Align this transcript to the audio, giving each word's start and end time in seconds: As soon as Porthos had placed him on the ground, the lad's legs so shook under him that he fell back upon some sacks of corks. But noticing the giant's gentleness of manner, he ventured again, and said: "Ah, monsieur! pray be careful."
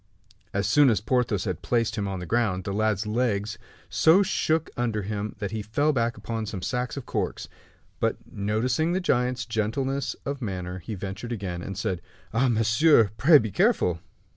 As 0.51 0.65
soon 0.67 0.89
as 0.89 0.99
Porthos 0.99 1.43
had 1.43 1.61
placed 1.61 1.95
him 1.95 2.07
on 2.07 2.17
the 2.17 2.25
ground, 2.25 2.63
the 2.63 2.73
lad's 2.73 3.05
legs 3.05 3.59
so 3.87 4.23
shook 4.23 4.71
under 4.75 5.03
him 5.03 5.35
that 5.37 5.51
he 5.51 5.61
fell 5.61 5.93
back 5.93 6.17
upon 6.17 6.47
some 6.47 6.63
sacks 6.63 6.97
of 6.97 7.05
corks. 7.05 7.47
But 7.99 8.17
noticing 8.25 8.93
the 8.93 8.99
giant's 8.99 9.45
gentleness 9.45 10.15
of 10.25 10.41
manner, 10.41 10.79
he 10.79 10.95
ventured 10.95 11.31
again, 11.31 11.61
and 11.61 11.77
said: 11.77 12.01
"Ah, 12.33 12.47
monsieur! 12.49 13.11
pray 13.17 13.37
be 13.37 13.51
careful." 13.51 13.99